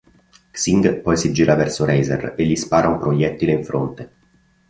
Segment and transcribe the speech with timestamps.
[0.61, 4.11] Xing poi si gira verso Reiser e gli spara un proiettile in fronte.